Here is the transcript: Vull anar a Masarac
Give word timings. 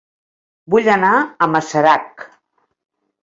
Vull 0.75 0.89
anar 0.93 1.11
a 1.45 1.49
Masarac 1.57 2.25